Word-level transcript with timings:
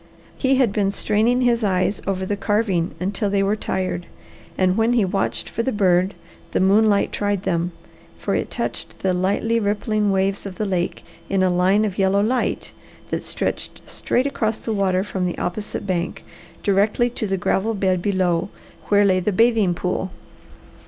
He 0.35 0.55
had 0.55 0.71
been 0.73 0.89
straining 0.89 1.41
his 1.41 1.63
eyes 1.63 2.01
over 2.07 2.25
the 2.25 2.35
carving 2.35 2.95
until 2.99 3.29
they 3.29 3.43
were 3.43 3.55
tired, 3.55 4.07
and 4.57 4.75
when 4.75 4.93
he 4.93 5.05
watched 5.05 5.47
for 5.47 5.61
the 5.61 5.71
bird 5.71 6.15
the 6.53 6.59
moonlight 6.59 7.11
tried 7.11 7.43
them; 7.43 7.71
for 8.17 8.33
it 8.33 8.49
touched 8.49 8.97
the 9.01 9.13
lightly 9.13 9.59
rippling 9.59 10.11
waves 10.11 10.47
of 10.47 10.55
the 10.55 10.65
lake 10.65 11.03
in 11.29 11.43
a 11.43 11.51
line 11.51 11.85
of 11.85 11.99
yellow 11.99 12.23
light 12.23 12.71
that 13.11 13.23
stretched 13.23 13.87
straight 13.87 14.25
across 14.25 14.57
the 14.57 14.73
water 14.73 15.03
from 15.03 15.27
the 15.27 15.37
opposite 15.37 15.85
bank, 15.85 16.23
directly 16.63 17.07
to 17.11 17.27
the 17.27 17.37
gravel 17.37 17.75
bed 17.75 18.01
below, 18.01 18.49
where 18.87 19.05
lay 19.05 19.19
the 19.19 19.31
bathing 19.31 19.75
pool. 19.75 20.09